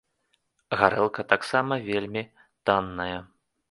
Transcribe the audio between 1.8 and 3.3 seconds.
вельмі танная.